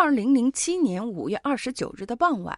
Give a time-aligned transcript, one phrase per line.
[0.00, 2.56] 二零零七年五月二十九日的傍晚，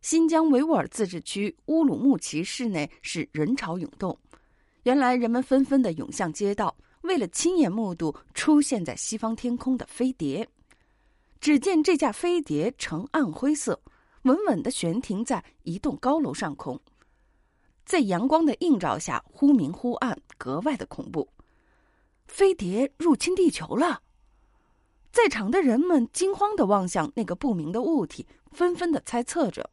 [0.00, 4.18] 新疆维吾尔自治区乌鲁木齐市内是人潮涌动。
[4.84, 10.48] 原来人们纷纷的涌向街道，为了亲眼目睹出现在西方天空的飞碟。
[11.38, 13.78] 只见这架飞碟呈暗灰色，
[14.22, 16.80] 稳稳的悬停在一栋高楼上空，
[17.84, 21.28] 在阳光的映照下忽明忽暗，格外的恐怖。
[22.26, 24.00] 飞碟入侵地球了。
[25.12, 29.68] 在场的人们惊慌的望向那个不明的物体，纷纷的猜测着。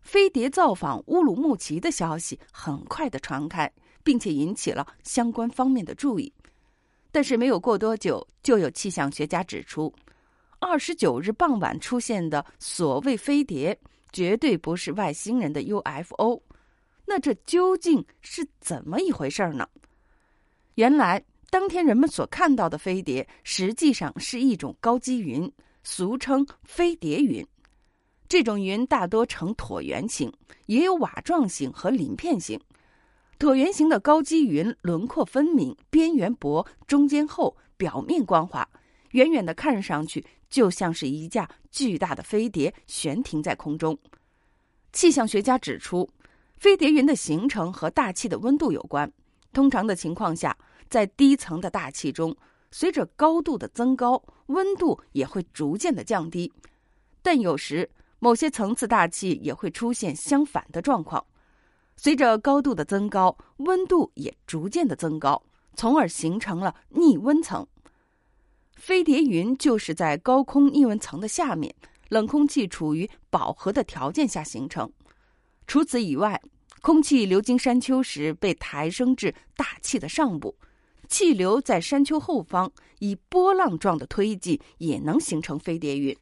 [0.00, 3.72] 飞碟造访乌鲁木齐的消息很快的传开，
[4.02, 6.32] 并且引起了相关方面的注意。
[7.12, 9.90] 但是没有过多久，就有气象学家指出，
[10.58, 13.78] 二十九日傍晚出现的所谓飞碟
[14.12, 16.42] 绝对不是外星人的 UFO。
[17.06, 19.68] 那这究竟是怎么一回事呢？
[20.74, 21.24] 原来。
[21.54, 25.48] 当天人们所看到的飞碟，实际上是一种高积云，
[25.84, 27.46] 俗称飞碟云。
[28.28, 30.32] 这种云大多呈椭圆形，
[30.66, 32.60] 也有瓦状形和鳞片形。
[33.38, 38.68] 椭圆形的高积云轮廓分明，边缘薄，中间厚，表面光滑，
[39.12, 43.96] 远远的看上去就像是一架巨大的飞碟悬停在空中。
[44.92, 46.10] 气象学家指出，
[46.58, 49.08] 飞碟云的形成和大气的温度有关。
[49.52, 50.56] 通常的情况下。
[50.88, 52.36] 在低层的大气中，
[52.70, 56.52] 随着高度的增高，温度也会逐渐的降低。
[57.22, 61.24] 但有时，某些层次大气也会出现相反的状况，
[61.96, 65.42] 随着高度的增高，温度也逐渐的增高，
[65.74, 67.66] 从而形成了逆温层。
[68.76, 71.74] 飞碟云就是在高空逆温层的下面，
[72.08, 74.92] 冷空气处于饱和的条件下形成。
[75.66, 76.42] 除此以外，
[76.84, 80.54] 空气流经山丘时被抬升至大气的上部。
[81.08, 86.14] 气流在山丘后方以波浪状的推进，也能形成飞碟云。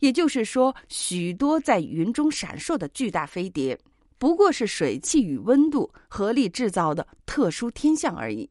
[0.00, 3.78] 也就是说，许多在云中闪烁的巨大飞碟，
[4.18, 8.50] 不过是水汽与温度合力制造的特殊天象而已。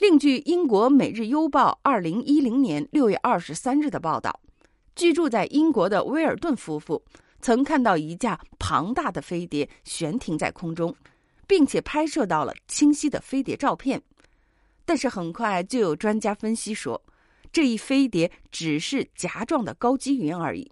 [0.00, 4.40] 另据英国《每日邮报》二零一零年六月二十三日的报道，
[4.96, 7.00] 居住在英国的威尔顿夫妇
[7.46, 10.92] 曾看到一架庞大的飞碟悬停在空中，
[11.46, 14.02] 并且拍摄到了清晰的飞碟照片。
[14.84, 17.00] 但是很快就有专家分析说，
[17.52, 20.68] 这一飞碟只是夹状的高积云而已。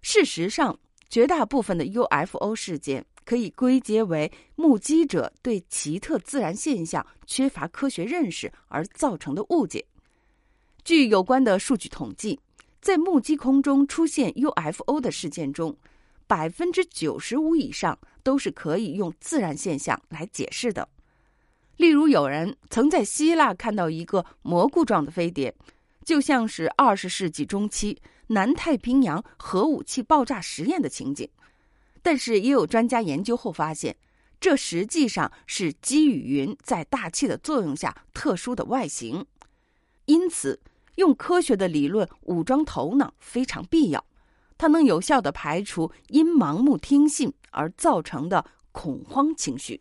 [0.00, 0.80] 事实上，
[1.10, 9.84] 绝大部分的 UFO 事件可以归结为目击者对奇特自然现象缺乏科学认识而造成的误解。
[10.82, 12.40] 据有关的数据统计，
[12.82, 15.76] 在目击空中出现 UFO 的事件中，
[16.26, 20.88] 百分之九十五以上都是可以用自然现象来解释的。
[21.76, 25.54] 例如，有人曾在希腊看到一个蘑菇状的飞碟，
[26.04, 31.28] 就像是二十世纪中期南太平洋核武器爆炸实验的情景。
[32.02, 33.96] 但是，也有专家研究后发现，
[34.40, 39.24] 这实际上是积雨云在大气的作用下特殊的外形。
[40.06, 40.58] 因此，
[40.96, 44.04] 用科学的理论武装头脑非常必要，
[44.58, 49.80] 它能有效的排除因盲目听信而造成的恐慌情绪。